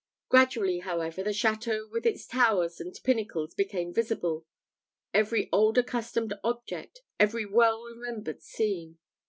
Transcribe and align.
Gradually, 0.29 0.79
however, 0.79 1.21
the 1.21 1.29
château 1.29 1.87
with 1.91 2.07
its 2.07 2.25
towers 2.25 2.79
and 2.81 2.99
pinnacles 3.03 3.53
became 3.53 3.93
visible 3.93 4.47
every 5.13 5.47
old 5.53 5.77
accustomed 5.77 6.33
object, 6.43 7.01
every 7.19 7.45
well 7.45 7.83
remembered 7.83 8.41
scene. 8.41 8.97